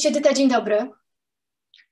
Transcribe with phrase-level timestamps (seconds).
[0.00, 0.90] Cześć Edyta, dzień dobry.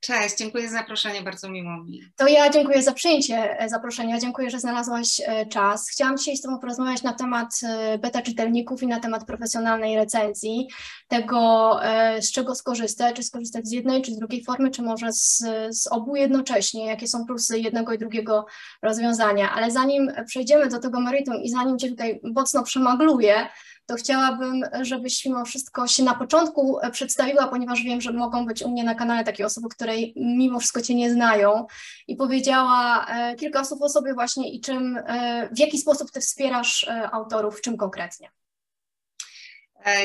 [0.00, 2.02] Cześć, dziękuję za zaproszenie, bardzo miło mi.
[2.16, 5.88] To ja dziękuję za przyjęcie e, zaproszenia, dziękuję, że znalazłaś e, czas.
[5.90, 10.68] Chciałam dzisiaj z Tobą porozmawiać na temat e, beta czytelników i na temat profesjonalnej recenzji,
[11.08, 11.80] tego
[12.20, 15.86] z czego skorzystać, czy skorzystać z jednej, czy z drugiej formy, czy może z, z
[15.86, 18.46] obu jednocześnie, jakie są plusy jednego i drugiego
[18.82, 19.52] rozwiązania.
[19.52, 23.48] Ale zanim przejdziemy do tego meritum i zanim Cię tutaj mocno przemagluję,
[23.88, 28.62] to chciałabym, żebyś mimo wszystko się na początku e, przedstawiła, ponieważ wiem, że mogą być
[28.62, 31.66] u mnie na kanale takie osoby, które mimo wszystko Cię nie znają
[32.08, 36.20] i powiedziała e, kilka słów o sobie właśnie i czym, e, w jaki sposób Ty
[36.20, 38.28] wspierasz autorów, czym konkretnie.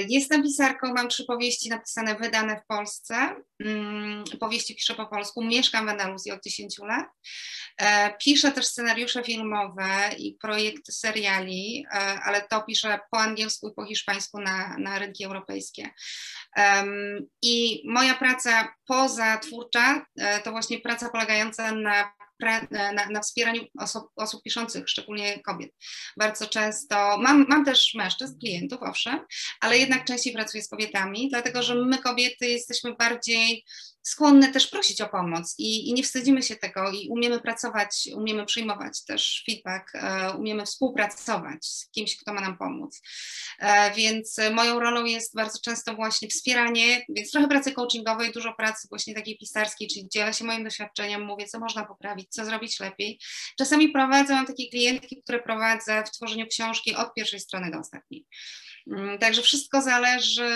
[0.08, 3.36] Jestem pisarką, mam trzy powieści napisane, wydane w Polsce.
[3.60, 7.08] Mm, powieści piszę po polsku, mieszkam w Andaluzji od 10 lat.
[7.78, 13.74] E, piszę też scenariusze filmowe i projekty seriali, e, ale to piszę po angielsku i
[13.74, 15.90] po hiszpańsku na, na rynki europejskie.
[17.42, 22.14] I moja praca poza twórcza e, to właśnie praca polegająca na
[22.72, 25.72] na, na, wspieraniu osób, osób, piszących, szczególnie kobiet.
[26.18, 29.20] Bardzo często, mam, mam też mężczyzn, klientów, owszem,
[29.60, 33.64] ale jednak częściej pracuję z kobietami, dlatego że my kobiety jesteśmy bardziej
[34.04, 38.46] skłonne też prosić o pomoc i, i, nie wstydzimy się tego i umiemy pracować, umiemy
[38.46, 43.02] przyjmować też feedback, e, umiemy współpracować z kimś, kto ma nam pomóc.
[43.60, 48.88] E, więc moją rolą jest bardzo często właśnie wspieranie, więc trochę pracy coachingowej, dużo pracy
[48.90, 53.20] właśnie takiej pisarskiej, czyli dzielę się moim doświadczeniem, mówię, co można poprawić, co zrobić lepiej.
[53.58, 58.26] Czasami prowadzę, mam takie klientki, które prowadzę w tworzeniu książki od pierwszej strony do ostatniej.
[58.88, 60.50] Mm, także wszystko zależy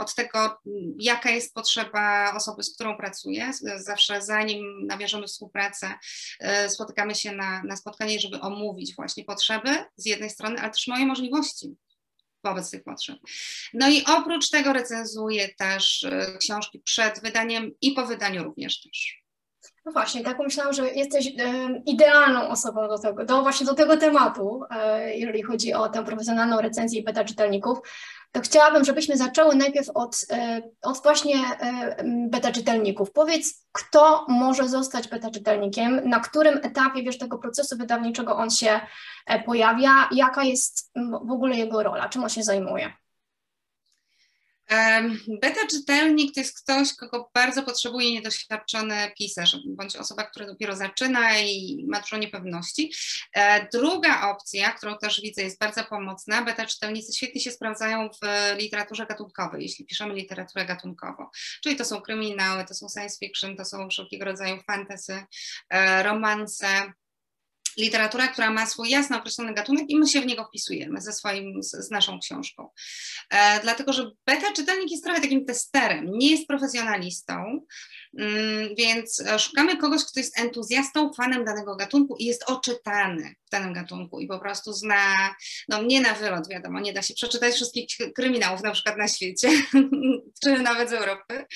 [0.00, 0.60] od tego,
[0.98, 3.50] jaka jest potrzeba osoby, z którą pracuję.
[3.76, 5.94] Zawsze zanim nawiążemy współpracę,
[6.40, 10.86] e, spotykamy się na, na spotkanie, żeby omówić właśnie potrzeby z jednej strony, ale też
[10.86, 11.76] moje możliwości
[12.44, 13.18] wobec tych potrzeb.
[13.74, 19.27] No i oprócz tego recenzuję też e, książki przed wydaniem i po wydaniu również też.
[19.88, 21.32] No właśnie, tak myślałam, że jesteś e,
[21.86, 26.60] idealną osobą do tego, do właśnie do tego tematu, e, jeżeli chodzi o tę profesjonalną
[26.60, 27.78] recenzję beta czytelników,
[28.32, 31.34] to chciałabym, żebyśmy zaczęły najpierw od, e, od właśnie
[32.30, 33.12] beta czytelników.
[33.12, 38.80] Powiedz, kto może zostać beta czytelnikiem, na którym etapie wiesz tego procesu wydawniczego on się
[39.46, 42.92] pojawia, jaka jest w ogóle jego rola, czym on się zajmuje?
[45.40, 51.38] Beta czytelnik to jest ktoś, kogo bardzo potrzebuje niedoświadczony pisarz, bądź osoba, która dopiero zaczyna
[51.38, 52.92] i ma dużo niepewności.
[53.34, 58.26] E, druga opcja, którą też widzę jest bardzo pomocna, beta czytelnicy świetnie się sprawdzają w
[58.58, 61.26] literaturze gatunkowej, jeśli piszemy literaturę gatunkową.
[61.62, 65.24] Czyli to są kryminały, to są science fiction, to są wszelkiego rodzaju fantasy,
[65.70, 66.92] e, romanse,
[67.78, 71.62] literatura, która ma swój jasno określony gatunek i my się w niego wpisujemy ze swoim,
[71.62, 72.70] z, z naszą książką.
[73.30, 77.66] E, dlatego, że beta czytelnik jest trochę takim testerem, nie jest profesjonalistą,
[78.78, 83.72] więc e, szukamy kogoś, kto jest entuzjastą, fanem danego gatunku i jest oczytany w danym
[83.72, 85.34] gatunku i po prostu zna,
[85.68, 89.48] no nie na wylot wiadomo, nie da się przeczytać wszystkich kryminałów na przykład na świecie,
[90.44, 91.46] czy nawet z Europy,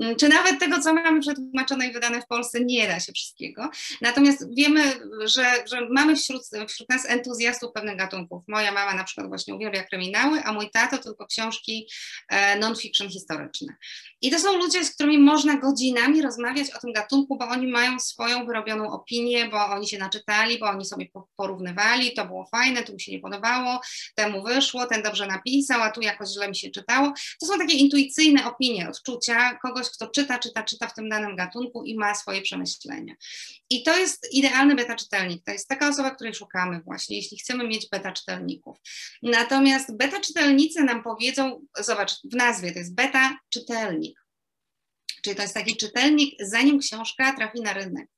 [0.00, 3.70] mm, czy nawet tego, co mamy przetłumaczone i wydane w Polsce, nie da się wszystkiego.
[4.00, 4.92] Natomiast wiemy,
[5.24, 8.42] że że, mamy wśród, wśród nas entuzjastów pewnych gatunków.
[8.48, 11.88] Moja mama na przykład właśnie uwielbia kryminały, a mój tato tylko książki
[12.28, 13.74] e, non-fiction historyczne.
[14.20, 15.56] I to są ludzie, z którymi można
[15.90, 20.58] godzinami rozmawiać o tym gatunku, bo oni mają swoją wyrobioną opinię, bo oni się naczytali,
[20.58, 21.06] bo oni sobie
[21.36, 23.80] porównywali, to było fajne, tu mi się nie podobało,
[24.14, 27.12] temu wyszło, ten dobrze napisał, a tu jakoś źle mi się czytało.
[27.40, 31.84] To są takie intuicyjne opinie, odczucia kogoś, kto czyta, czyta, czyta w tym danym gatunku
[31.84, 33.14] i ma swoje przemyślenia.
[33.70, 35.44] I to jest idealny beta czytelnik.
[35.44, 38.76] To jest taka osoba, której szukamy właśnie, jeśli chcemy mieć beta czytelników.
[39.22, 44.19] Natomiast beta czytelnicy nam powiedzą, zobacz, w nazwie to jest beta czytelnik.
[45.22, 48.08] Czyli to jest taki czytelnik, zanim książka trafi na rynek.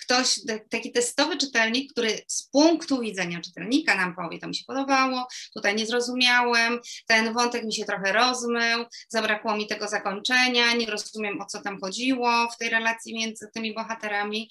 [0.00, 5.28] Ktoś, taki testowy czytelnik, który z punktu widzenia czytelnika nam powie, to mi się podobało,
[5.54, 11.40] tutaj nie zrozumiałem, ten wątek mi się trochę rozmył, zabrakło mi tego zakończenia, nie rozumiem
[11.40, 14.50] o co tam chodziło w tej relacji między tymi bohaterami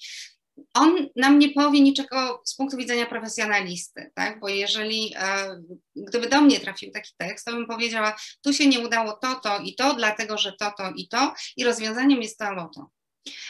[0.74, 4.40] on nam nie powie niczego z punktu widzenia profesjonalisty, tak?
[4.40, 5.60] bo jeżeli, e,
[5.96, 9.58] gdyby do mnie trafił taki tekst, to bym powiedziała, tu się nie udało to, to
[9.58, 12.90] i to, dlatego że to, to i to i rozwiązaniem jest to albo to.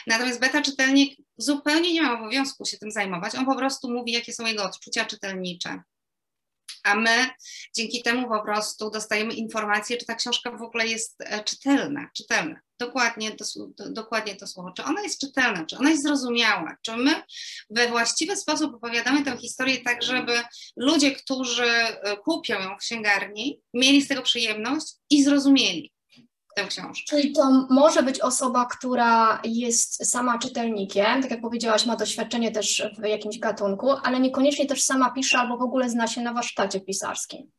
[0.07, 4.33] Natomiast beta czytelnik zupełnie nie ma obowiązku się tym zajmować, on po prostu mówi, jakie
[4.33, 5.79] są jego odczucia czytelnicze
[6.85, 7.29] a my
[7.75, 12.59] dzięki temu po prostu dostajemy informację, czy ta książka w ogóle jest e, czytelna, czytelna.
[12.79, 13.45] Dokładnie to,
[13.89, 14.71] dokładnie to słowo.
[14.71, 17.23] Czy ona jest czytelna, czy ona jest zrozumiała, czy my
[17.69, 20.33] we właściwy sposób opowiadamy tę historię tak, żeby
[20.77, 25.91] ludzie, którzy e, kupią ją w księgarni, mieli z tego przyjemność i zrozumieli.
[26.55, 27.05] tę książkę.
[27.09, 32.83] Czyli to może być osoba, która jest sama czytelnikiem, tak jak powiedziałaś, ma doświadczenie też
[32.99, 36.81] w jakimś gatunku, ale niekoniecznie też sama pisze albo w ogóle zna się na warsztacie
[36.81, 37.51] pisarskim.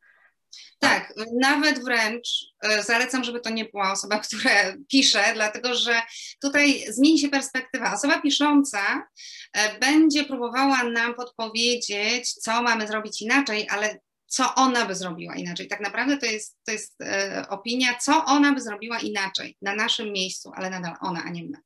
[0.79, 2.27] Tak, nawet wręcz
[2.63, 4.51] e, zalecam, żeby to nie była osoba, która
[4.87, 6.01] pisze, dlatego że
[6.41, 7.93] tutaj zmieni się perspektywa.
[7.93, 9.07] Osoba pisząca
[9.53, 15.67] e, będzie próbowała nam podpowiedzieć, co mamy zrobić inaczej, ale co ona by zrobiła inaczej.
[15.67, 20.11] Tak naprawdę to jest, to jest e, opinia, co ona by zrobiła inaczej na naszym
[20.11, 21.57] miejscu, ale nadal ona, a nie my.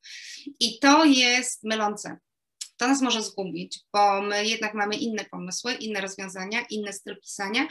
[0.60, 2.18] I to jest mylące
[2.82, 7.68] to nas może zgubić, bo my jednak mamy inne pomysły, inne rozwiązania, inny styl pisania,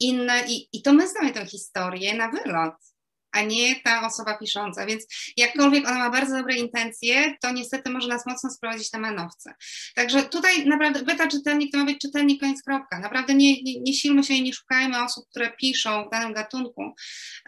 [0.00, 2.74] inne i, i to my znamy tę historię na wylot,
[3.32, 5.06] a nie ta osoba pisząca, więc
[5.36, 9.54] jakkolwiek ona ma bardzo dobre intencje, to niestety może nas mocno sprowadzić na manowce.
[9.94, 12.98] Także tutaj naprawdę beta czytelnik to ma być czytelnik koniec kropka.
[12.98, 16.94] Naprawdę nie, nie, nie silmy się i nie szukajmy osób, które piszą w danym gatunku.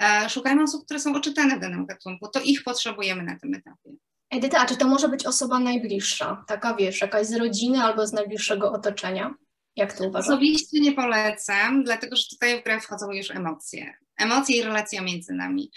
[0.03, 2.29] E, szukajmy osób, które są oczytane w danym gatunku.
[2.29, 3.91] To ich potrzebujemy na tym etapie.
[4.31, 6.45] Edyta, a czy to może być osoba najbliższa?
[6.47, 9.35] Taka wiesz, jakaś z rodziny albo z najbliższego otoczenia?
[9.77, 10.29] Jak to uważasz?
[10.29, 13.95] Osobiście nie polecam, dlatego że tutaj w grę wchodzą już emocje.
[14.19, 15.71] Emocje i relacja między nami.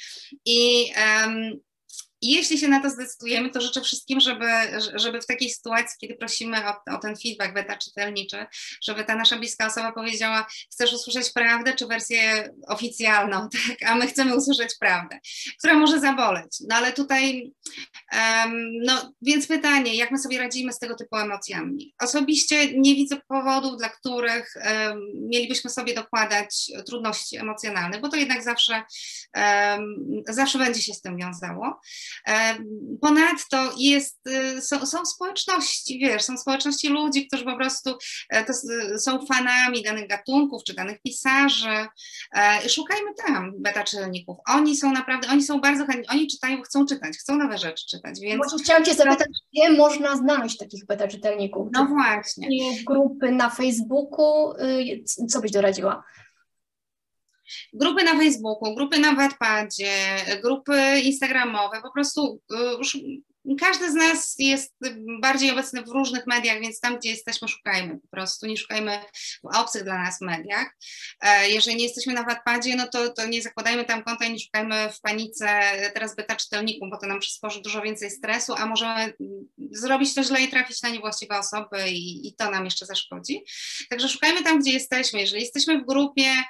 [0.45, 0.85] I
[1.23, 1.59] um,
[2.21, 4.45] jeśli się na to zdecydujemy, to życzę wszystkim, żeby,
[4.95, 8.45] żeby w takiej sytuacji, kiedy prosimy o, o, ten feedback beta czytelniczy,
[8.83, 13.89] żeby ta nasza bliska osoba powiedziała, chcesz usłyszeć prawdę czy wersję oficjalną, tak?
[13.89, 15.19] a my chcemy usłyszeć prawdę,
[15.59, 16.57] która może zaboleć.
[16.69, 17.51] No ale tutaj,
[18.13, 21.93] um, no więc pytanie, jak my sobie radzimy z tego typu emocjami?
[22.01, 24.99] Osobiście nie widzę powodów, dla których um,
[25.29, 28.83] mielibyśmy sobie dokładać trudności emocjonalne, bo to jednak zawsze,
[29.35, 31.79] um, zawsze będzie się z tym wiązało.
[33.01, 37.97] Ponadto jest, y, są, są, społeczności, wiesz, są społeczności ludzi, którzy po prostu
[38.29, 38.53] e, to
[38.99, 41.87] są fanami danych gatunków czy danych pisarzy.
[42.35, 44.37] E, szukajmy tam beta czytelników.
[44.47, 48.19] Oni są naprawdę, oni są bardzo chętni, oni czytają, chcą czytać, chcą nowe rzeczy czytać.
[48.19, 51.67] Więc Może chciałam Cię zapytać, gdzie można znaleźć takich beta czytelników?
[51.73, 52.47] No właśnie.
[52.85, 56.03] Grupy na Facebooku, y, co byś doradziła?
[57.73, 59.91] Grupy na Facebooku, grupy na Wattpadzie,
[60.41, 62.57] grupy instagramowe, po prostu y,
[63.55, 64.75] każdy z nas jest
[65.21, 68.99] bardziej obecny w różnych mediach, więc tam, gdzie jesteśmy, szukajmy po prostu, nie szukajmy
[69.43, 70.77] w obcych dla nas mediach.
[71.21, 74.39] E, jeżeli nie jesteśmy na Wattpadzie, no to, to nie zakładajmy tam konta i nie
[74.39, 75.61] szukajmy w panice
[75.93, 79.13] teraz beta czytelników, bo to nam przysporzy dużo więcej stresu, a możemy
[79.71, 83.43] zrobić to źle i trafić na niewłaściwe osoby i, i to nam jeszcze zaszkodzi.
[83.89, 85.19] Także szukajmy tam, gdzie jesteśmy.
[85.19, 86.45] Jeżeli jesteśmy w grupie, mm,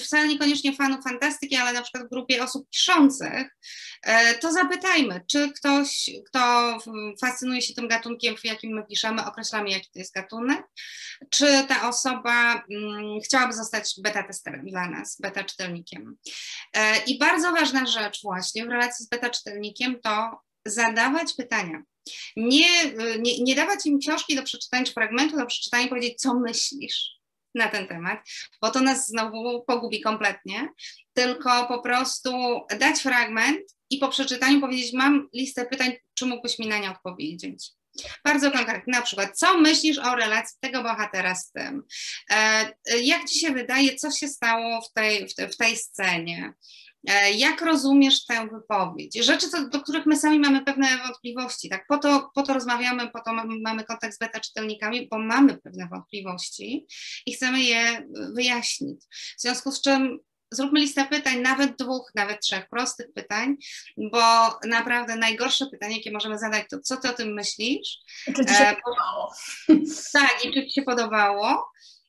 [0.00, 3.56] wcale niekoniecznie fanów fantastyki, ale na przykład w grupie osób piszących,
[4.02, 6.78] e, to zapytajmy, czy ktoś, kto
[7.20, 10.62] fascynuje się tym gatunkiem, w jakim my piszemy, określamy, jaki to jest gatunek,
[11.30, 16.16] czy ta osoba mm, chciałaby zostać beta testerem dla nas, beta czytelnikiem.
[16.76, 21.82] E, I bardzo ważna rzecz właśnie w relacji z beta czytelnikiem to zadawać pytania.
[22.36, 22.68] Nie,
[23.18, 27.23] nie, nie dawać im książki do przeczytania, czy fragmentu do przeczytania i powiedzieć, co myślisz
[27.54, 28.18] na ten temat,
[28.62, 30.68] bo to nas znowu pogubi kompletnie,
[31.12, 33.60] tylko po prostu dać fragment
[33.90, 37.70] i po przeczytaniu powiedzieć, mam listę pytań, czy mógłbyś mi na nie odpowiedzieć.
[38.24, 41.82] Bardzo konkretnie, na przykład, co myślisz o relacji tego bohatera z tym?
[42.30, 46.52] E, jak ci się wydaje, co się stało w tej, w, te, w tej scenie?
[47.08, 49.18] E, jak rozumiesz tę wypowiedź?
[49.24, 51.86] Rzeczy, co, do których my sami mamy pewne wątpliwości, tak?
[51.88, 55.58] Po to, po to rozmawiamy, po to mamy, mamy kontakt z beta czytelnikami, bo mamy
[55.58, 56.86] pewne wątpliwości
[57.26, 59.04] i chcemy je wyjaśnić.
[59.38, 60.18] W związku z czym
[60.54, 63.56] zróbmy listę pytań, nawet dwóch, nawet trzech prostych pytań,
[63.96, 64.20] bo
[64.66, 67.98] naprawdę najgorsze pytanie, jakie możemy zadać, to co ty o tym myślisz?
[68.24, 69.32] Czy ci się e, podobało?
[70.12, 71.64] Tak, i czy ci się podobało?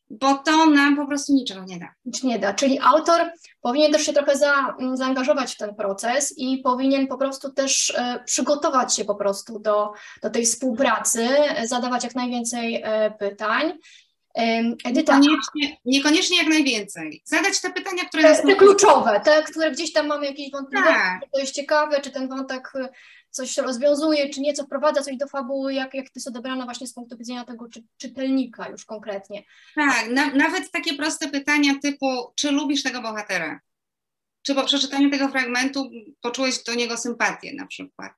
[0.10, 1.88] Bo to nam po prostu niczego nie da.
[2.06, 3.32] Nic nie da, czyli autor
[3.62, 7.94] powinien też się trochę za, mm, zaangażować w ten proces i powinien po prostu też
[7.98, 9.92] e, przygotować się po prostu do,
[10.24, 11.30] do tej współpracy,
[11.64, 13.74] zadawać jak najwięcej e, pytań.
[14.86, 17.22] Edyta, niekoniecznie, niekoniecznie jak najwięcej.
[17.26, 21.22] Zadać te pytania, które te, te kluczowe, te, które gdzieś tam mamy jakieś wątpliwości, tak.
[21.24, 22.72] czy to jest ciekawe, czy ten wątek
[23.36, 26.94] coś rozwiązuje, czy nieco wprowadza coś do fabuły, jak, jak to jest odebrane właśnie z
[26.94, 29.44] punktu widzenia tego czy, czytelnika już konkretnie.
[29.76, 33.60] Tak, na, nawet takie proste pytania typu, czy lubisz tego bohatera?
[34.42, 35.90] Czy po przeczytaniu tego fragmentu
[36.22, 38.14] poczułeś do niego sympatię na przykład?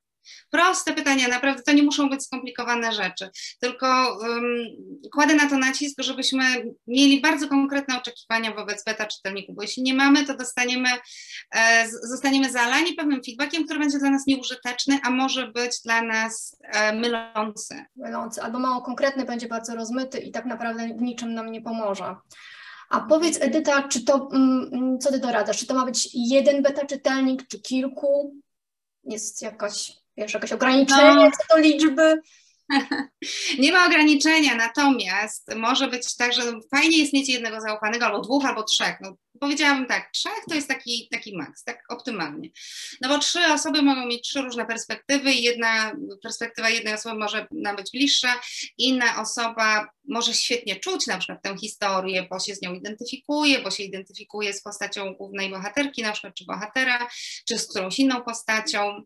[0.50, 3.30] Proste pytania, naprawdę to nie muszą być skomplikowane rzeczy,
[3.60, 4.44] tylko um,
[5.14, 6.44] kładę na to nacisk, żebyśmy
[6.88, 10.90] mieli bardzo konkretne oczekiwania wobec beta czytelników, bo jeśli nie mamy, to dostaniemy,
[11.56, 16.58] e, zostaniemy zalani pewnym feedbackiem, który będzie dla nas nieużyteczny, a może być dla nas
[16.64, 17.86] e, mylący.
[17.96, 22.16] Mylący, albo mało konkretny, będzie bardzo rozmyty i tak naprawdę w niczym nam nie pomoże.
[22.90, 26.64] A powiedz Edyta, czy to, mm, mm, co ty doradzasz, czy to ma być jeden
[26.64, 28.36] beta czytelnik, czy kilku?
[29.04, 31.32] Jest jakaś, wiesz, jakieś ograniczenie no.
[31.32, 32.22] co do liczby?
[33.60, 36.42] Nie ma ograniczenia, natomiast może być tak, że
[36.76, 38.96] fajnie jest mieć jednego zaufanego, albo dwóch, albo trzech.
[39.02, 42.50] No, powiedziałabym tak, trzech to jest taki, taki maks, tak optymalnie.
[43.02, 45.92] No bo trzy osoby mogą mieć trzy różne perspektywy i jedna
[46.24, 48.42] perspektywa jednej osoby może nam być bliższa,
[48.78, 53.72] inna osoba może świetnie czuć na przykład tę historię, bo się z nią identyfikuje, bo
[53.72, 57.08] się identyfikuje z postacią głównej bohaterki na przykład, czy bohatera,
[57.48, 59.04] czy z którąś inną postacią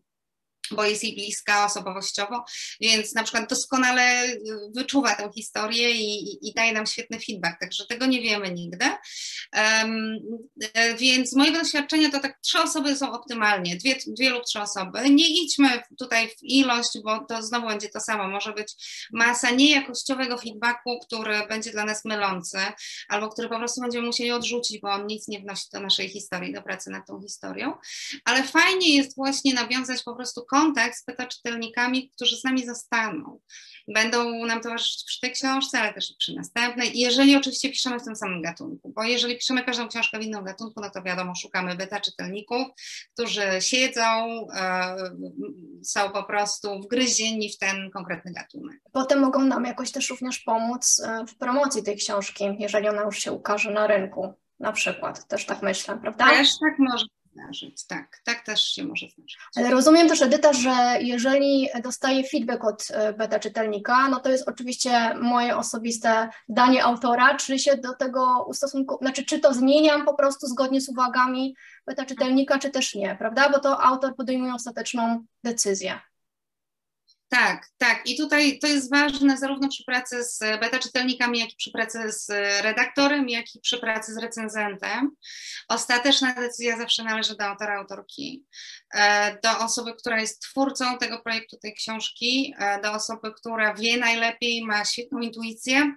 [0.70, 2.44] bo jest jej bliska osobowościowo,
[2.80, 4.26] więc na przykład doskonale
[4.74, 8.86] wyczuwa tę historię i, i, daje nam świetny feedback, także tego nie wiemy nigdy.
[9.56, 10.18] Um,
[10.98, 15.10] więc z mojego doświadczenia to tak trzy osoby są optymalnie, dwie, dwie lub trzy osoby.
[15.10, 18.28] Nie idźmy tutaj w ilość, bo to znowu będzie to samo.
[18.28, 18.74] Może być
[19.12, 22.58] masa niejakościowego feedbacku, który będzie dla nas mylący,
[23.08, 26.52] albo który po prostu będziemy musieli odrzucić, bo on nic nie wnosi do naszej historii,
[26.52, 27.72] do pracy nad tą historią.
[28.24, 33.40] Ale fajnie jest właśnie nawiązać po prostu kontakt z beta czytelnikami, którzy z nami zostaną.
[33.88, 36.90] Będą nam towarzyszyć przy tej książce, ale też przy następnej.
[36.94, 40.80] Jeżeli oczywiście piszemy w tym samym gatunku, bo jeżeli piszemy każdą książkę w innym gatunku,
[40.80, 42.66] no to wiadomo, szukamy beta czytelników,
[43.14, 44.02] którzy siedzą,
[44.54, 44.96] e,
[45.84, 48.80] są po prostu wgryzieni w ten konkretny gatunek.
[48.92, 53.18] Potem mogą nam jakoś też również pomóc e, w promocji tej książki, jeżeli ona już
[53.18, 54.34] się ukaże na rynku.
[54.60, 56.30] Na przykład, też tak myślę, prawda?
[56.30, 57.86] Też tak może zdarzyć.
[57.86, 59.38] Tak, tak też się może zdarzyć.
[59.56, 64.48] Ale rozumiem też, Edyta, że jeżeli dostaję feedback od e, beta czytelnika, no to jest
[64.48, 70.14] oczywiście moje osobiste danie autora, czy się do tego ustosunku, znaczy czy to zmieniam po
[70.14, 73.50] prostu zgodnie z uwagami beta czytelnika, czy też nie, prawda?
[73.50, 76.00] Bo to autor podejmuje ostateczną decyzję.
[77.32, 78.06] Tak, tak.
[78.06, 81.98] I tutaj to jest ważne zarówno przy pracy z beta czytelnikami, jak i przy pracy
[82.12, 82.28] z
[82.62, 85.10] redaktorem, jak i przy pracy z recenzentem.
[85.68, 88.44] Ostateczna decyzja zawsze należy do autora, autorki,
[88.94, 93.96] e, do osoby, która jest twórcą tego projektu, tej książki, e, do osoby, która wie
[93.96, 95.94] najlepiej, ma świetną intuicję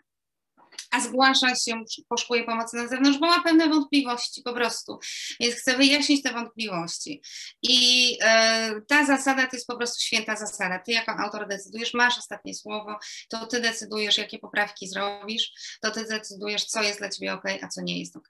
[0.91, 4.99] a zgłasza się, poszukuje pomocy na zewnątrz, bo ma pewne wątpliwości po prostu,
[5.39, 7.21] więc chcę wyjaśnić te wątpliwości.
[7.61, 10.79] I e, ta zasada to jest po prostu święta zasada.
[10.79, 15.51] Ty jako autor decydujesz, masz ostatnie słowo, to ty decydujesz, jakie poprawki zrobisz,
[15.81, 18.29] to ty decydujesz, co jest dla ciebie ok, a co nie jest ok.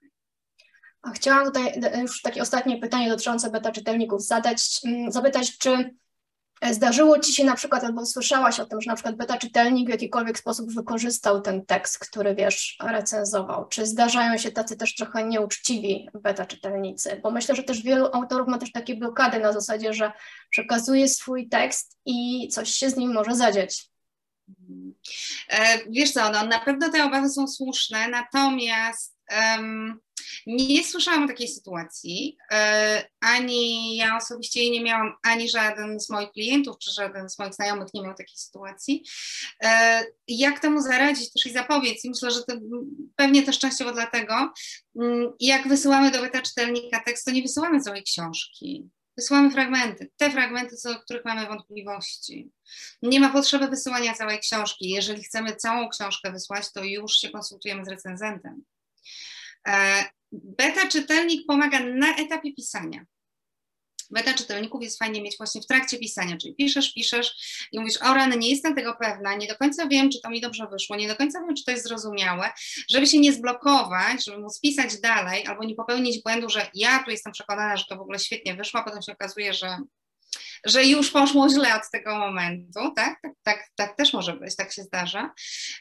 [1.13, 5.95] Chciałam tutaj już takie ostatnie pytanie dotyczące beta czytelników zadać, mm, zapytać, czy
[6.71, 9.91] Zdarzyło Ci się na przykład, albo słyszałaś o tym, że na przykład beta czytelnik w
[9.91, 13.67] jakikolwiek sposób wykorzystał ten tekst, który wiesz, recenzował?
[13.67, 17.19] Czy zdarzają się tacy też trochę nieuczciwi beta czytelnicy?
[17.23, 20.11] Bo myślę, że też wielu autorów ma też takie blokady na zasadzie, że
[20.49, 23.89] przekazuje swój tekst i coś się z nim może zadzieć.
[25.49, 29.99] E, wiesz co, no, na pewno te obawy są słuszne, natomiast um,
[30.47, 36.09] nie słyszałam o takiej sytuacji, e, ani ja osobiście jej nie miałam, ani żaden z
[36.09, 39.03] moich klientów, czy żaden z moich znajomych nie miał takiej sytuacji.
[39.63, 42.05] E, jak temu zaradzić też i zapobiec?
[42.05, 42.53] I myślę, że to
[43.15, 44.53] pewnie też częściowo dlatego,
[45.01, 48.89] mm, jak wysyłamy do beta czytelnika tekst, to nie wysyłamy całej książki.
[49.17, 52.51] Wysyłamy fragmenty, te fragmenty, co do których mamy wątpliwości.
[53.01, 54.89] Nie ma potrzeby wysyłania całej książki.
[54.89, 58.63] Jeżeli chcemy całą książkę wysłać, to już się konsultujemy z recenzentem.
[60.43, 63.05] Beta czytelnik pomaga na etapie pisania.
[64.11, 67.35] Beta czytelników jest fajnie mieć właśnie w trakcie pisania, czyli piszesz, piszesz
[67.71, 70.41] i mówisz, o rany, nie jestem tego pewna, nie do końca wiem, czy to mi
[70.41, 72.49] dobrze wyszło, nie do końca wiem, czy to jest zrozumiałe,
[72.89, 77.11] żeby się nie zblokować, żeby móc pisać dalej albo nie popełnić błędu, że ja tu
[77.11, 79.77] jestem przekonana, że to w ogóle świetnie wyszło, a potem się okazuje, że
[80.65, 83.19] że już poszło źle od tego momentu, tak?
[83.21, 85.33] Tak, tak, tak też może być, tak się zdarza.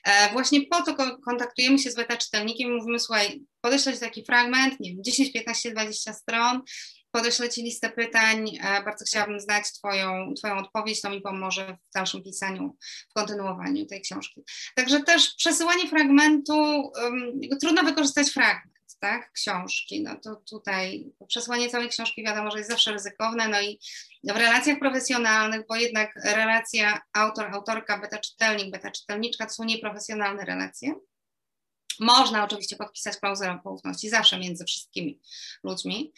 [0.05, 4.81] E, właśnie po to kontaktujemy się z beta czytelnikiem i mówimy, słuchaj, podeślę taki fragment,
[4.81, 6.63] nie wiem, 10, 15, 20 stron,
[7.11, 11.95] podeślę Ci listę pytań, e, bardzo chciałabym znać twoją, twoją odpowiedź, to mi pomoże w
[11.95, 12.77] dalszym pisaniu,
[13.11, 14.43] w kontynuowaniu tej książki.
[14.75, 21.89] Także też przesyłanie fragmentu, um, trudno wykorzystać fragment tak, książki, no to tutaj przesłanie całej
[21.89, 23.81] książki wiadomo, że jest zawsze ryzykowne, no i
[24.25, 30.45] w relacjach profesjonalnych, bo jednak relacja autor, autorka, beta czytelnik, beta czytelniczka to są nieprofesjonalne
[30.45, 30.95] relacje.
[32.01, 35.21] Można oczywiście podpisać klauzulę poufności zawsze między wszystkimi
[35.65, 36.13] ludźmi,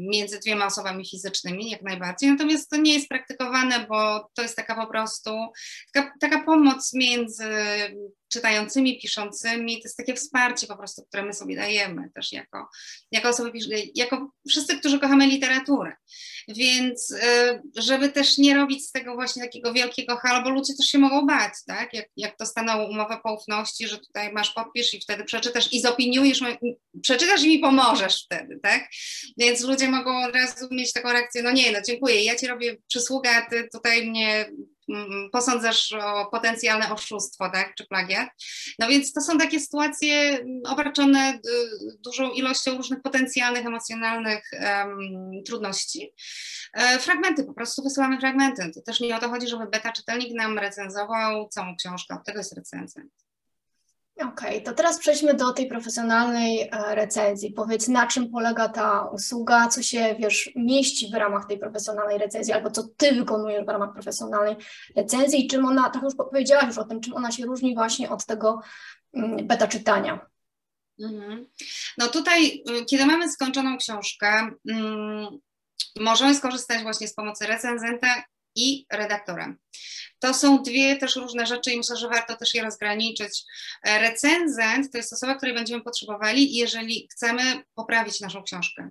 [0.00, 4.74] między dwiema osobami fizycznymi jak najbardziej, natomiast to nie jest praktykowane, bo to jest taka
[4.74, 5.30] po prostu
[5.92, 7.48] taka, taka pomoc między
[8.28, 9.74] czytającymi, piszącymi.
[9.74, 12.68] To jest takie wsparcie po prostu, które my sobie dajemy też jako,
[13.12, 13.50] jako osoby,
[13.94, 15.92] jako wszyscy, którzy kochamy literaturę.
[16.48, 20.86] Więc y, żeby też nie robić z tego właśnie takiego wielkiego halo, bo ludzie też
[20.86, 21.94] się mogą bać, tak?
[21.94, 26.40] Jak, jak dostaną umowę poufności, że tutaj masz podpisz i wtedy przeczytasz i zopiniujesz,
[27.02, 28.88] przeczytasz i mi pomożesz wtedy, tak?
[29.38, 32.76] Więc ludzie mogą od razu mieć taką reakcję, no nie, no dziękuję, ja ci robię
[32.86, 34.50] przysługę, a ty tutaj mnie
[35.32, 38.28] posądzasz o potencjalne oszustwo, tak, czy plagiat.
[38.78, 45.30] No więc to są takie sytuacje mm, obarczone y, dużą ilością różnych potencjalnych, emocjonalnych um,
[45.46, 46.12] trudności.
[46.72, 48.70] E, fragmenty, po prostu wysyłamy fragmenty.
[48.74, 52.38] To też nie o to chodzi, żeby beta czytelnik nam recenzował całą książkę, od tego
[52.38, 53.25] jest recenzent.
[54.16, 57.52] Okej, okay, to teraz przejdźmy do tej profesjonalnej e, recenzji.
[57.52, 62.52] Powiedz, na czym polega ta usługa, co się, wiesz, mieści w ramach tej profesjonalnej recenzji,
[62.52, 64.56] albo co ty wykonujesz w ramach profesjonalnej
[64.96, 68.10] recenzji i czym ona, tak już powiedziałaś już o tym, czym ona się różni właśnie
[68.10, 68.60] od tego
[69.14, 70.26] mm, beta czytania.
[71.00, 71.46] Mhm.
[71.98, 75.38] No tutaj, y, kiedy mamy skończoną książkę, mm,
[76.00, 78.24] możemy skorzystać właśnie z pomocy recenzenta
[78.56, 79.58] i redaktorem.
[80.18, 83.42] To są dwie też różne rzeczy i myślę, że warto też je rozgraniczyć.
[83.82, 88.90] E, recenzent to jest osoba, której będziemy potrzebowali, jeżeli chcemy poprawić naszą książkę.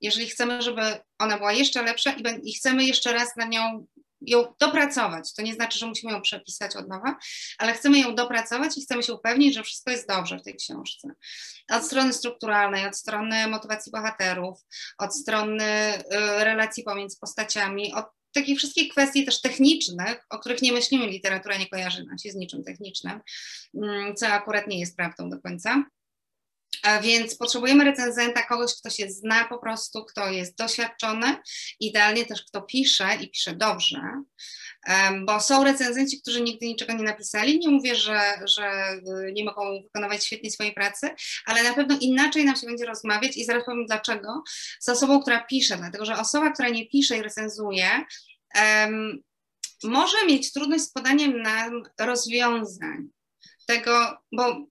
[0.00, 0.82] Jeżeli chcemy, żeby
[1.18, 3.86] ona była jeszcze lepsza i, i chcemy jeszcze raz na nią
[4.20, 5.34] ją dopracować.
[5.34, 7.16] To nie znaczy, że musimy ją przepisać od nowa,
[7.58, 11.08] ale chcemy ją dopracować i chcemy się upewnić, że wszystko jest dobrze w tej książce.
[11.70, 14.58] Od strony strukturalnej, od strony motywacji bohaterów,
[14.98, 15.64] od strony
[15.98, 21.56] y, relacji pomiędzy postaciami, od takich wszystkich kwestii też technicznych, o których nie myślimy, literatura
[21.56, 23.20] nie kojarzy nam się z niczym technicznym,
[23.74, 25.84] mm, co akurat nie jest prawdą do końca.
[26.82, 31.36] A więc potrzebujemy recenzenta, kogoś, kto się zna po prostu, kto jest doświadczony,
[31.80, 34.00] idealnie też kto pisze i pisze dobrze,
[35.26, 37.58] bo są recenzenci, którzy nigdy niczego nie napisali.
[37.58, 38.92] Nie mówię, że, że
[39.28, 41.10] y, nie mogą wykonywać świetnie swojej pracy,
[41.46, 44.42] ale na pewno inaczej nam się będzie rozmawiać i zaraz powiem dlaczego
[44.80, 48.04] z osobą, która pisze, dlatego że osoba, która nie pisze i recenzuje,
[48.54, 49.22] um,
[49.84, 53.08] może mieć trudność z podaniem nam rozwiązań
[53.66, 54.66] tego, bo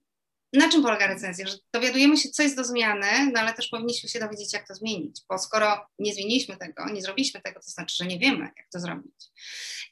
[0.56, 1.46] na czym polega recenzja?
[1.46, 4.74] Że dowiadujemy się, co jest do zmiany, no ale też powinniśmy się dowiedzieć, jak to
[4.74, 8.66] zmienić, bo skoro nie zmieniliśmy tego, nie zrobiliśmy tego, to znaczy, że nie wiemy, jak
[8.72, 9.26] to zrobić.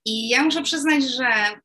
[0.05, 1.61] I ja muszę przyznać, że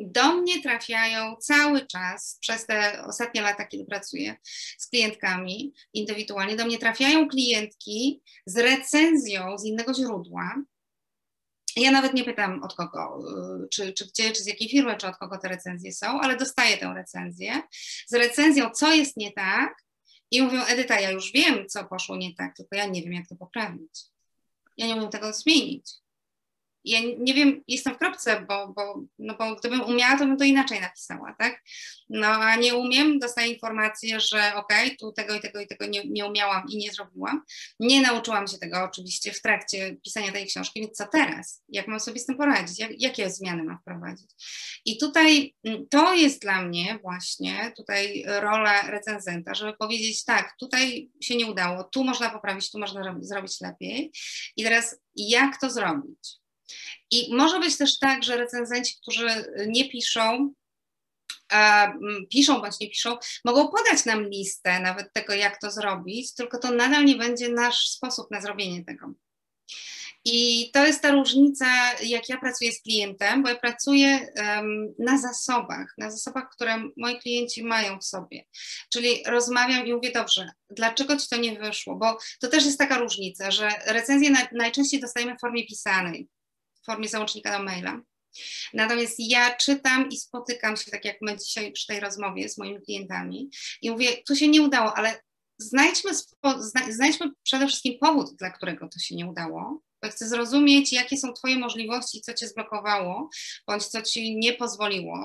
[0.00, 4.36] do mnie trafiają cały czas, przez te ostatnie lata, kiedy pracuję
[4.78, 10.54] z klientkami indywidualnie, do mnie trafiają klientki z recenzją z innego źródła,
[11.76, 13.18] ja nawet nie pytam od kogo,
[13.64, 16.36] y, czy, czy gdzie, czy z jakiej firmy, czy od kogo te recenzje są, ale
[16.36, 17.62] dostaję tę recenzję
[18.06, 19.74] z recenzją, co jest nie tak
[20.30, 23.28] i mówią, Edyta, ja już wiem, co poszło nie tak, tylko ja nie wiem, jak
[23.28, 24.00] to poprawić.
[24.76, 26.01] Ja nie umiem tego zmienić
[26.84, 30.44] ja nie wiem, jestem w kropce, bo, bo, no bo gdybym umiała, to bym to
[30.44, 31.62] inaczej napisała, tak?
[32.08, 35.86] No a nie umiem, dostaję informację, że okej, okay, tu tego i tego i tego
[35.86, 37.42] nie, nie umiałam i nie zrobiłam.
[37.80, 41.62] Nie nauczyłam się tego oczywiście w trakcie pisania tej książki, więc co teraz?
[41.68, 42.78] Jak mam sobie z tym poradzić?
[42.78, 44.30] Jak, jakie zmiany mam wprowadzić?
[44.84, 51.10] I tutaj mm, to jest dla mnie właśnie tutaj rola recenzenta, żeby powiedzieć tak, tutaj
[51.20, 54.12] się nie udało, tu można poprawić, tu można zrobić lepiej
[54.56, 56.41] i teraz jak to zrobić?
[57.10, 59.28] I może być też tak, że recenzenci, którzy
[59.66, 60.52] nie piszą,
[61.52, 61.92] a
[62.30, 66.70] piszą bądź nie piszą, mogą podać nam listę nawet tego, jak to zrobić, tylko to
[66.70, 69.14] nadal nie będzie nasz sposób na zrobienie tego.
[70.24, 71.66] I to jest ta różnica,
[72.02, 77.20] jak ja pracuję z klientem, bo ja pracuję um, na zasobach, na zasobach, które moi
[77.20, 78.44] klienci mają w sobie.
[78.92, 81.96] Czyli rozmawiam i mówię, dobrze, dlaczego ci to nie wyszło?
[81.96, 86.28] Bo to też jest taka różnica, że recenzje na, najczęściej dostajemy w formie pisanej
[86.82, 88.00] w formie załącznika do maila.
[88.74, 92.82] Natomiast ja czytam i spotykam się, tak jak my dzisiaj przy tej rozmowie z moimi
[92.82, 93.50] klientami
[93.82, 95.20] i mówię, tu się nie udało, ale
[95.58, 96.10] znajdźmy,
[96.88, 99.82] znajdźmy przede wszystkim powód, dla którego to się nie udało.
[100.02, 103.28] Bo chcę zrozumieć, jakie są Twoje możliwości, co Cię zblokowało,
[103.66, 105.18] bądź co Ci nie pozwoliło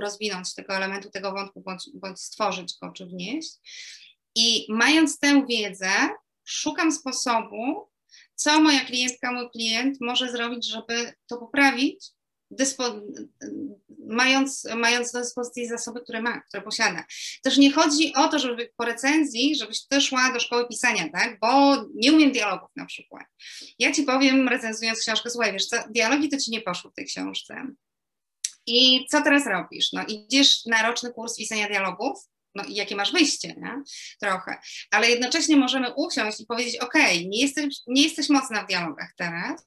[0.00, 3.52] rozwinąć tego elementu, tego wątku, bądź, bądź stworzyć go czy wnieść.
[4.34, 5.90] I mając tę wiedzę,
[6.44, 7.88] szukam sposobu,
[8.42, 12.06] co moja klientka, mój klient może zrobić, żeby to poprawić,
[14.06, 17.04] mając, mając do dyspozycji zasoby, które ma, które posiada.
[17.42, 21.38] Też nie chodzi o to, żeby po recenzji, żebyś też szła do szkoły pisania, tak?
[21.40, 23.26] Bo nie umiem dialogów na przykład.
[23.78, 27.06] Ja ci powiem, recenzując książkę, słuchaj, wiesz co, dialogi to ci nie poszło w tej
[27.06, 27.66] książce.
[28.66, 29.92] I co teraz robisz?
[29.92, 32.18] No idziesz na roczny kurs pisania dialogów,
[32.54, 33.82] no i jakie masz wyjście, nie?
[34.20, 34.58] Trochę.
[34.90, 36.94] Ale jednocześnie możemy usiąść i powiedzieć, ok,
[37.26, 39.66] nie jesteś, nie jesteś mocna w dialogach teraz,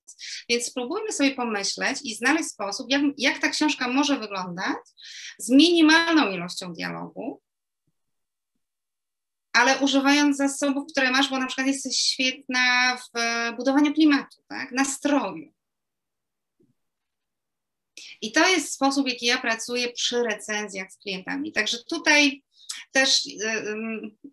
[0.50, 4.78] więc spróbujmy sobie pomyśleć i znaleźć sposób, jak, jak ta książka może wyglądać
[5.38, 7.41] z minimalną ilością dialogu,
[9.54, 13.19] ale używając zasobów, które masz, bo na przykład jesteś świetna w
[13.58, 14.71] budowaniu klimatu, tak?
[14.71, 15.54] nastroju.
[18.21, 21.52] I to jest sposób, w jaki ja pracuję przy recenzjach z klientami.
[21.52, 22.43] Także tutaj
[22.91, 23.31] też y,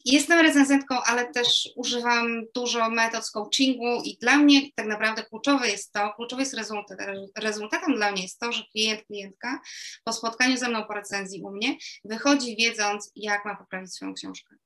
[0.05, 5.69] jestem recenzentką, ale też używam dużo metod z coachingu i dla mnie tak naprawdę kluczowe
[5.69, 6.99] jest to, kluczowy jest rezultat.
[7.39, 9.61] Rezultatem dla mnie jest to, że klient, klientka
[10.05, 14.57] po spotkaniu ze mną po recenzji u mnie wychodzi wiedząc, jak ma poprawić swoją książkę.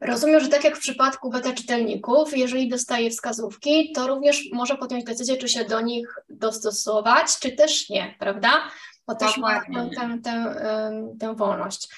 [0.00, 5.04] Rozumiem, że tak jak w przypadku beta czytelników, jeżeli dostaje wskazówki, to również może podjąć
[5.04, 8.70] decyzję, czy się do nich dostosować, czy też nie, prawda?
[9.06, 11.88] Bo też ma tę, tę, tę, tę wolność.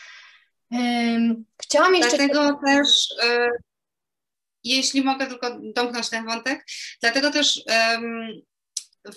[1.63, 2.17] Chciałam jeszcze...
[2.17, 3.51] Dlatego też, e,
[4.65, 6.67] jeśli mogę tylko domknąć ten wątek,
[7.01, 7.63] dlatego też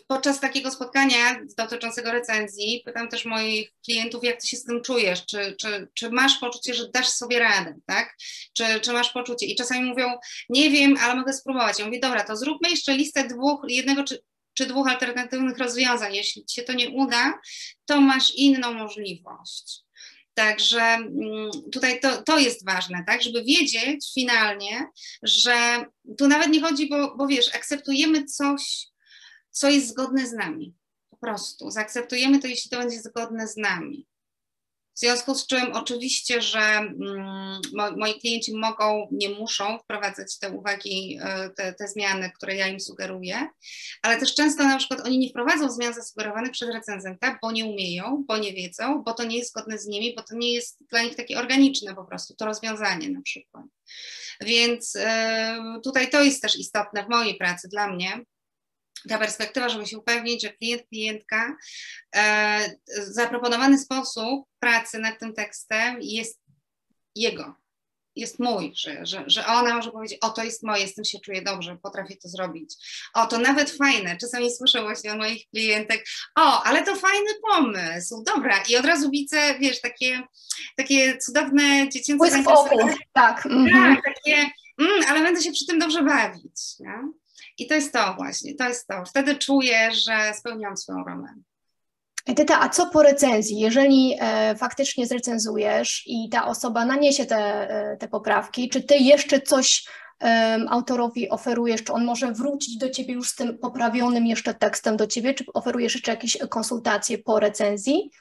[0.07, 5.25] podczas takiego spotkania dotyczącego recenzji pytam też moich klientów, jak ty się z tym czujesz,
[5.25, 8.15] czy, czy, czy masz poczucie, że dasz sobie radę, tak?
[8.53, 9.45] Czy, czy masz poczucie?
[9.45, 10.07] I czasami mówią,
[10.49, 11.79] nie wiem, ale mogę spróbować.
[11.79, 14.19] Ja mówię, dobra, to zróbmy jeszcze listę dwóch, jednego czy,
[14.53, 16.15] czy dwóch alternatywnych rozwiązań.
[16.15, 17.39] Jeśli ci się to nie uda,
[17.85, 19.83] to masz inną możliwość.
[20.33, 24.87] Także mm, tutaj to, to jest ważne, tak, żeby wiedzieć finalnie,
[25.23, 25.85] że
[26.17, 28.87] tu nawet nie chodzi, bo, bo wiesz, akceptujemy coś,
[29.49, 30.75] co jest zgodne z nami.
[31.09, 34.07] Po prostu zaakceptujemy to, jeśli to będzie zgodne z nami.
[35.01, 37.61] W związku z czym oczywiście, że mm,
[37.97, 42.79] moi klienci mogą, nie muszą wprowadzać te uwagi, e, te, te, zmiany, które ja im
[42.79, 43.47] sugeruję,
[44.01, 48.23] ale też często na przykład oni nie wprowadzą zmian zasugerowanych przez recenzenta, bo nie umieją,
[48.27, 51.03] bo nie wiedzą, bo to nie jest zgodne z nimi, bo to nie jest dla
[51.03, 53.65] nich takie organiczne po prostu, to rozwiązanie na przykład.
[54.41, 58.25] Więc e, tutaj to jest też istotne w mojej pracy dla mnie,
[59.09, 61.55] ta perspektywa, żeby się upewnić, że klient, klientka,
[62.15, 66.41] e, zaproponowany sposób pracy nad tym tekstem jest
[67.15, 67.55] jego,
[68.15, 71.19] jest mój, że, że, że ona może powiedzieć, o to jest moje, z tym się
[71.19, 72.73] czuję dobrze, potrafię to zrobić.
[73.13, 78.23] O, to nawet fajne, czasami słyszę właśnie od moich klientek, o, ale to fajny pomysł,
[78.23, 80.21] dobra, i od razu widzę, wiesz, takie,
[80.77, 82.97] takie cudowne dziecięce zainteresowanie.
[83.13, 83.47] Tak.
[83.71, 84.49] Tak, takie,
[84.79, 87.20] mm, ale będę się przy tym dobrze bawić, nie?
[87.57, 89.05] I to jest to właśnie, to jest to.
[89.05, 91.27] Wtedy czuję, że spełniłam swoją rolę.
[92.25, 93.59] Edyta, a co po recenzji?
[93.59, 99.41] Jeżeli e, faktycznie zrecenzujesz i ta osoba naniesie te, e, te poprawki, czy ty jeszcze
[99.41, 99.85] coś
[100.23, 104.97] e, autorowi oferujesz, czy on może wrócić do ciebie już z tym poprawionym jeszcze tekstem
[104.97, 108.11] do ciebie, czy oferujesz jeszcze jakieś konsultacje po recenzji?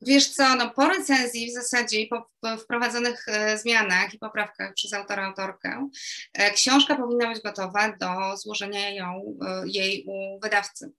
[0.00, 4.92] Wiesz co, no po recenzji w zasadzie i po, wprowadzonych e, zmianach i poprawkach przez
[4.92, 5.88] autora, autorkę,
[6.32, 10.92] e, książka powinna być gotowa do złożenia ją, e, jej u wydawcy.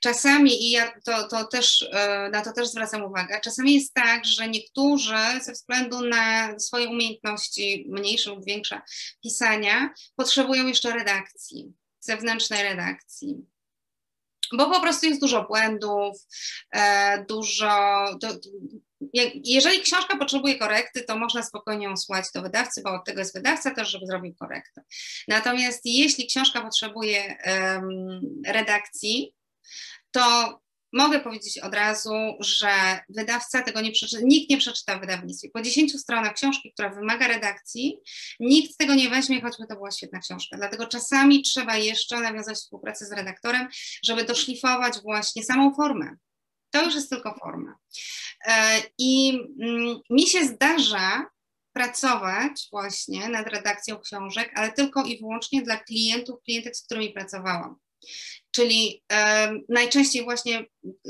[0.00, 1.90] Czasami, i ja to, to też,
[2.32, 7.86] na to też zwracam uwagę, czasami jest tak, że niektórzy ze względu na swoje umiejętności,
[7.88, 8.80] mniejsze lub większe
[9.22, 13.49] pisania, potrzebują jeszcze redakcji, zewnętrznej redakcji
[14.56, 16.18] bo po prostu jest dużo błędów,
[16.72, 18.04] e, dużo.
[19.44, 23.34] jeżeli książka potrzebuje korekty, to można spokojnie ją słuchać do wydawcy, bo od tego jest
[23.34, 24.82] wydawca też, żeby zrobił korektę.
[25.28, 27.36] Natomiast jeśli książka potrzebuje
[28.46, 29.34] redakcji,
[30.10, 30.58] to
[30.92, 35.50] mogę powiedzieć od razu, że wydawca tego nie przeczyta, nikt nie przeczyta w wydawnictwie.
[35.50, 37.98] Po 10 stronach książki, która wymaga redakcji,
[38.40, 40.56] nikt tego nie weźmie, choćby to była świetna książka.
[40.56, 43.68] Dlatego czasami trzeba jeszcze nawiązać współpracę z redaktorem,
[44.04, 46.16] żeby doszlifować właśnie samą formę.
[46.70, 47.78] To już jest tylko forma.
[48.46, 51.26] E, I mm, mi się zdarza
[51.72, 57.76] pracować właśnie nad redakcją książek, ale tylko i wyłącznie dla klientów, klientek, z którymi pracowałam.
[58.50, 59.02] Czyli
[59.68, 60.64] najczęściej właśnie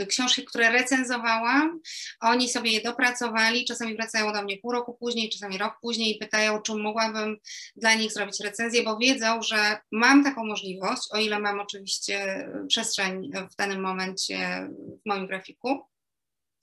[0.09, 1.81] książki, które recenzowałam,
[2.21, 6.19] oni sobie je dopracowali, czasami wracają do mnie pół roku później, czasami rok później i
[6.19, 7.37] pytają, czy mogłabym
[7.77, 13.31] dla nich zrobić recenzję, bo wiedzą, że mam taką możliwość, o ile mam oczywiście przestrzeń
[13.53, 14.69] w danym momencie
[15.05, 15.90] w moim grafiku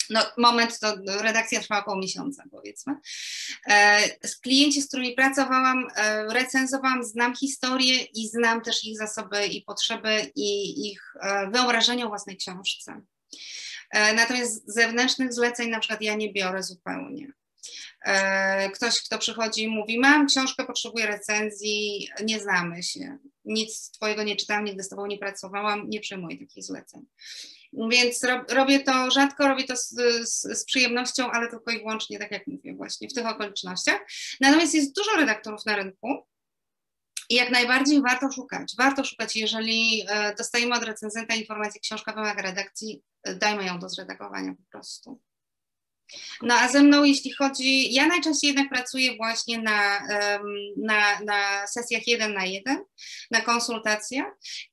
[0.10, 2.94] no, moment to redakcja trwała około miesiąca, powiedzmy.
[3.70, 9.46] E, z klienci, z którymi pracowałam, e, recenzowałam, znam historię i znam też ich zasoby
[9.46, 13.02] i potrzeby i ich e, wyobrażenia o własnej książce.
[14.16, 17.34] Natomiast zewnętrznych zleceń na przykład ja nie biorę zupełnie.
[18.74, 24.36] Ktoś, kto przychodzi i mówi, mam książkę, potrzebuję recenzji, nie znamy się, nic twojego nie
[24.36, 27.06] czytałam, nigdy z tobą nie pracowałam, nie przyjmuję takich zleceń.
[27.92, 29.90] Więc robię to rzadko, robię to z,
[30.24, 34.02] z, z, przyjemnością, ale tylko i wyłącznie, tak jak mówię, właśnie w tych okolicznościach.
[34.42, 36.28] Natomiast jest dużo redaktorów na rynku,
[37.30, 38.74] i jak najbardziej warto szukać.
[38.78, 43.90] Warto szukać, jeżeli e, dostajemy od recenzenta informację, książka wymaga redakcji, e, dajmy ją do
[43.90, 45.22] zredagowania po prostu.
[46.42, 50.00] No a ze mną, jeśli chodzi, ja najczęściej jednak pracuję właśnie na,
[50.78, 52.78] na, na sesjach jeden na jeden,
[53.32, 54.26] na konsultacjach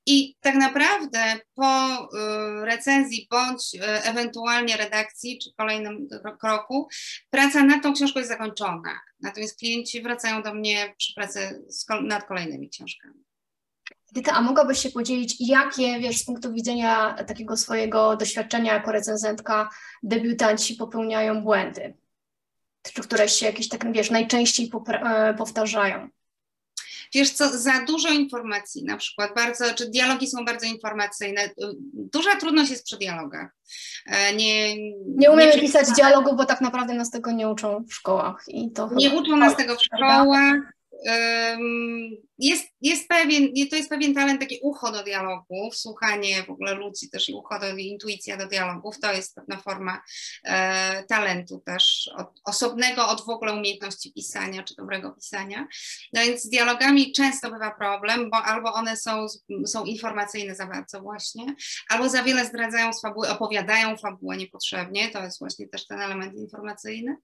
[0.06, 6.08] i tak naprawdę po y, recenzji bądź y, ewentualnie redakcji czy kolejnym
[6.40, 6.88] kroku,
[7.30, 9.00] praca nad tą książką jest zakończona.
[9.20, 11.64] Natomiast klienci wracają do mnie przy pracy
[12.02, 13.24] nad kolejnymi książkami.
[14.32, 19.68] A mogłabyś się podzielić, jakie, wiesz, z punktu widzenia takiego swojego doświadczenia jako recenzentka,
[20.02, 21.94] debiutanci popełniają błędy?
[22.82, 26.08] Czy któreś się jakieś tak, wiesz, najczęściej e, powtarzają?
[27.14, 31.50] Wiesz co, za dużo informacji na przykład, bardzo, czy dialogi są bardzo informacyjne.
[31.92, 33.56] Duża trudność jest przy dialogach.
[34.06, 37.94] E, nie, nie umiemy nie pisać dialogu, bo tak naprawdę nas tego nie uczą w
[37.94, 38.44] szkołach.
[38.48, 40.74] I to nie uczą nas tego w szkołach
[42.38, 47.10] jest, jest pewien, to jest pewien talent, takie ucho do dialogów, słuchanie w ogóle ludzi
[47.10, 50.02] też i ucho do, intuicja do dialogów, to jest pewna forma
[50.44, 55.66] e, talentu też, od, osobnego od w ogóle umiejętności pisania czy dobrego pisania.
[56.12, 59.26] No więc z dialogami często bywa problem, bo albo one są,
[59.66, 61.54] są informacyjne za bardzo właśnie,
[61.88, 66.34] albo za wiele zdradzają z fabuły, opowiadają fabułę niepotrzebnie, to jest właśnie też ten element
[66.34, 67.16] informacyjny,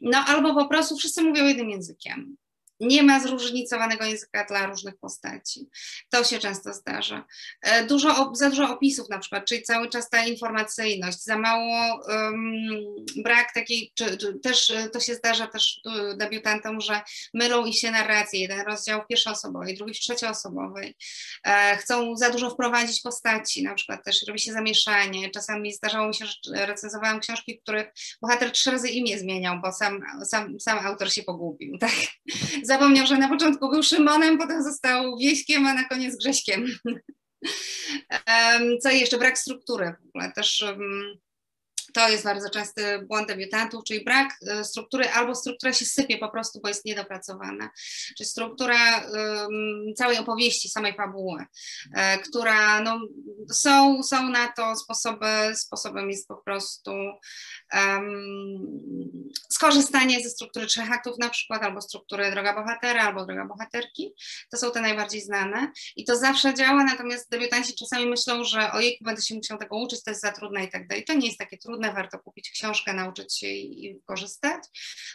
[0.00, 2.36] no albo po prostu wszyscy mówią jednym językiem
[2.82, 5.68] nie ma zróżnicowanego języka dla różnych postaci.
[6.10, 7.24] To się często zdarza.
[7.62, 12.44] E, dużo, za dużo opisów na przykład, czyli cały czas ta informacyjność, za mało um,
[13.16, 15.80] brak takiej, czy, czy, też e, to się zdarza też
[16.16, 17.00] debiutantom, że
[17.34, 20.96] mylą i się narracje, jeden rozdział w pierwszoosobowej, drugi w trzecioosobowej.
[21.46, 25.30] E, chcą za dużo wprowadzić postaci, na przykład też robi się zamieszanie.
[25.30, 27.86] Czasami zdarzało mi się, że recenzowałam książki, w których
[28.22, 31.78] bohater trzy razy imię zmieniał, bo sam, sam, sam autor się pogubił.
[31.82, 31.92] Tak?
[32.72, 36.66] Zapomniał, że na początku był Szymonem, potem został Wieśkiem, a na koniec Grześkiem.
[38.82, 39.18] Co jeszcze?
[39.18, 40.64] Brak struktury w ogóle też
[41.92, 46.28] to jest bardzo częsty błąd debiutantów, czyli brak e, struktury albo struktura się sypie po
[46.28, 47.70] prostu, bo jest niedopracowana.
[48.16, 51.44] Czyli struktura um, całej opowieści, samej fabuły,
[51.94, 53.00] e, która no,
[53.52, 56.92] są, są na to sposoby, sposobem jest po prostu
[57.74, 64.14] um, skorzystanie ze struktury trzech aktów na przykład, albo struktury droga bohatera, albo droga bohaterki.
[64.50, 68.98] To są te najbardziej znane i to zawsze działa, natomiast debiutanci czasami myślą, że ojej,
[69.00, 71.04] będę się musiał tego uczyć, to jest za trudne i tak dalej.
[71.04, 74.62] To nie jest takie trudne, trudne, warto kupić książkę, nauczyć się i, korzystać.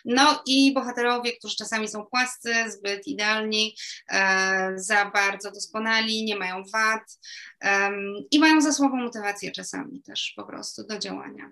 [0.05, 3.75] No i bohaterowie, którzy czasami są płascy, zbyt idealni,
[4.09, 7.19] e, za bardzo doskonali, nie mają wad
[7.61, 7.91] e,
[8.31, 11.51] i mają za słabą motywację czasami też po prostu do działania.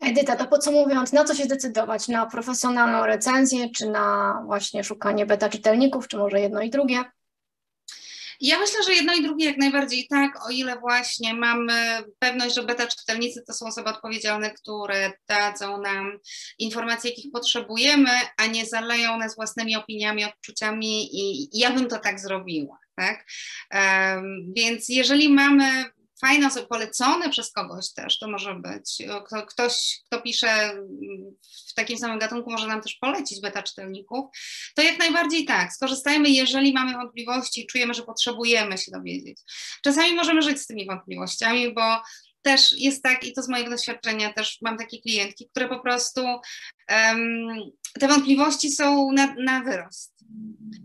[0.00, 2.08] Edyta, to podsumowując, na co się zdecydować?
[2.08, 7.04] Na profesjonalną recenzję, czy na właśnie szukanie beta czytelników, czy może jedno i drugie?
[8.40, 12.62] Ja myślę, że jedno i drugie jak najbardziej tak, o ile właśnie mamy pewność, że
[12.62, 16.18] beta czytelnicy to są osoby odpowiedzialne, które dadzą nam
[16.58, 22.20] informacje, jakich potrzebujemy, a nie zaleją nas własnymi opiniami, odczuciami i ja bym to tak
[22.20, 22.78] zrobiła.
[22.96, 23.26] Tak?
[23.74, 25.84] Um, więc jeżeli mamy
[26.20, 28.98] fajne osoby, polecone przez kogoś też, to może być.
[29.48, 30.80] Ktoś, kto pisze
[31.70, 34.26] w takim samym gatunku, może nam też polecić beta czytelników,
[34.74, 35.72] to jak najbardziej tak.
[35.72, 39.38] Skorzystajmy, jeżeli mamy wątpliwości, czujemy, że potrzebujemy się dowiedzieć.
[39.82, 42.02] Czasami możemy żyć z tymi wątpliwościami, bo
[42.42, 46.20] też jest tak, i to z mojego doświadczenia też mam takie klientki, które po prostu
[46.90, 47.48] um,
[47.98, 50.18] te wątpliwości są na, na wyrost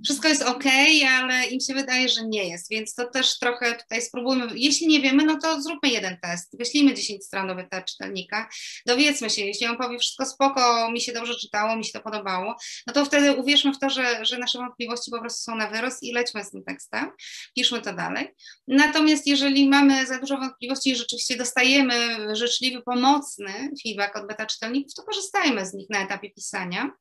[0.04, 0.64] wszystko jest ok,
[1.10, 4.48] ale im się wydaje, że nie jest, więc to też trochę tutaj spróbujmy.
[4.56, 6.58] Jeśli nie wiemy, no to zróbmy jeden test.
[6.58, 8.50] Wyślijmy 10 stron do beta czytelnika,
[8.86, 12.56] dowiedzmy się, jeśli on powie wszystko spoko, mi się dobrze czytało, mi się to podobało,
[12.88, 16.04] no to wtedy uwierzmy w to, że, że nasze wątpliwości po prostu są na wyrost
[16.04, 17.12] i lećmy z tym tekstem,
[17.56, 18.28] piszmy to dalej.
[18.68, 21.96] Natomiast jeżeli mamy za dużo wątpliwości i rzeczywiście dostajemy
[22.36, 26.92] życzliwy, pomocny feedback od beta czytelników, to korzystajmy z nich na etapie pisania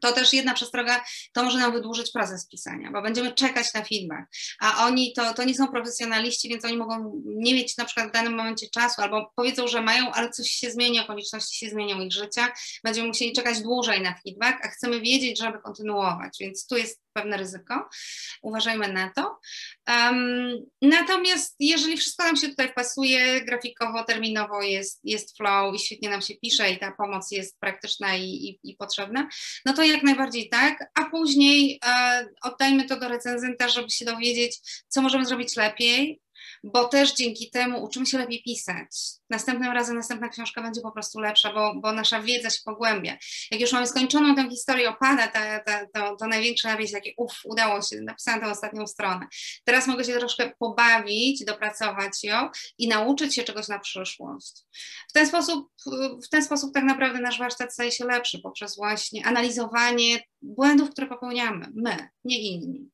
[0.00, 4.30] to też jedna przestroga, to może nam wydłużyć proces pisania, bo będziemy czekać na feedback,
[4.60, 8.12] a oni to, to nie są profesjonaliści, więc oni mogą nie mieć na przykład w
[8.12, 12.12] danym momencie czasu, albo powiedzą, że mają, ale coś się zmieni, okoliczności się zmienią ich
[12.12, 12.52] życia,
[12.84, 17.36] będziemy musieli czekać dłużej na feedback, a chcemy wiedzieć, żeby kontynuować, więc tu jest pewne
[17.36, 17.88] ryzyko.
[18.42, 19.38] Uważajmy na to.
[19.88, 26.10] Um, natomiast jeżeli wszystko nam się tutaj wpasuje, grafikowo, terminowo jest, jest flow i świetnie
[26.10, 29.28] nam się pisze i ta pomoc jest praktyczna i, i, i potrzebna,
[29.66, 34.58] no to jak najbardziej tak, a później e, oddajmy to do recenzenta, żeby się dowiedzieć,
[34.88, 36.20] co możemy zrobić lepiej,
[36.72, 38.88] bo też dzięki temu uczymy się lepiej pisać.
[39.30, 43.16] Następnym razem następna książka będzie po prostu lepsza, bo, bo nasza wiedza się pogłębia.
[43.50, 45.28] Jak już mamy skończoną tę historię opada,
[45.94, 49.26] to, to największa wieść, jakie uff, udało się, napisałam tę ostatnią stronę.
[49.64, 54.64] Teraz mogę się troszkę pobawić, dopracować ją i nauczyć się czegoś na przyszłość.
[55.08, 55.68] W ten sposób,
[56.24, 61.06] w ten sposób tak naprawdę nasz warsztat staje się lepszy poprzez właśnie analizowanie błędów, które
[61.06, 62.90] popełniamy my, nie inni.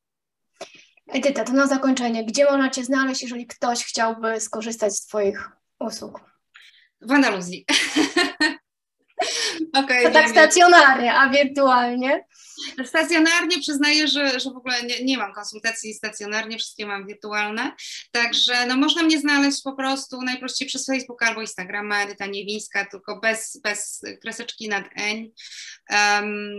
[1.08, 6.20] Edyta, to na zakończenie, gdzie można Cię znaleźć, jeżeli ktoś chciałby skorzystać z Twoich usług?
[7.00, 7.66] W Andaluzji.
[9.82, 12.24] okay, to tak stacjonarnie, a wirtualnie?
[12.84, 17.72] Stacjonarnie przyznaję, że, że w ogóle nie, nie, mam konsultacji stacjonarnie, wszystkie mam wirtualne.
[18.12, 23.20] Także no, można mnie znaleźć po prostu najprościej przez Facebook albo Instagrama Edyta Niewińska, tylko
[23.20, 25.32] bez, bez kreseczki nad eń.
[25.90, 26.52] Um,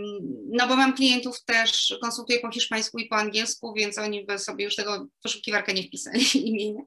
[0.51, 4.65] no bo mam klientów też, konsultuję po hiszpańsku i po angielsku, więc oni by sobie
[4.65, 6.81] już tego poszukiwarkę nie wpisali imienia.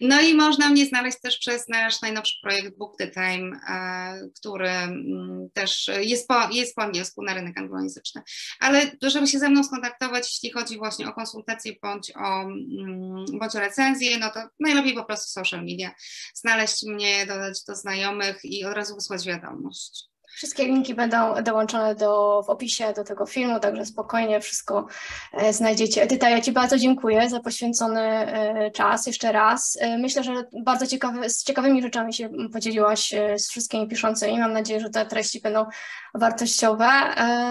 [0.00, 4.68] No i można mnie znaleźć też przez nasz najnowszy projekt Book the Time, e, który
[4.68, 8.22] mm, też jest po, jest po angielsku na rynek anglojęzyczny
[8.60, 13.56] ale żeby się ze mną skontaktować, jeśli chodzi właśnie o konsultacje bądź o, mm, bądź
[13.56, 15.94] o recenzję, no to najlepiej po prostu social media,
[16.34, 20.13] znaleźć mnie, dodać do znajomych i od razu wysłać wiadomość.
[20.34, 24.86] Wszystkie linki będą dołączone do, w opisie do tego filmu, także spokojnie wszystko
[25.32, 26.02] e, znajdziecie.
[26.02, 29.78] Edyta, ja Ci bardzo dziękuję za poświęcony e, czas jeszcze raz.
[29.80, 30.32] E, myślę, że
[30.64, 34.38] bardzo ciekawy, z ciekawymi rzeczami się podzieliłaś z wszystkimi piszącymi.
[34.38, 35.66] Mam nadzieję, że te treści będą
[36.14, 36.88] wartościowe.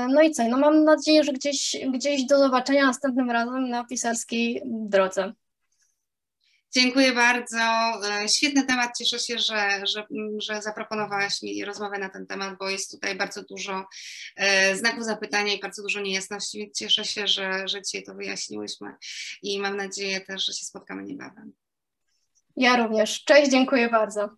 [0.10, 0.48] No i co?
[0.48, 5.34] No mam nadzieję, że gdzieś, gdzieś do zobaczenia następnym razem na pisarskiej drodze.
[6.74, 7.58] Dziękuję bardzo.
[7.58, 8.98] E, świetny temat.
[8.98, 10.08] Cieszę się, że, że,
[10.38, 13.86] że zaproponowałaś mi rozmowę na ten temat, bo jest tutaj bardzo dużo
[14.36, 18.96] e, znaków zapytania i bardzo dużo niejasności, cieszę się, że, że dzisiaj to wyjaśniłyśmy
[19.44, 21.54] i mam nadzieję też, że się spotkamy niebawem.
[22.56, 23.24] Ja również.
[23.24, 24.30] Cześć, dziękuję bardzo.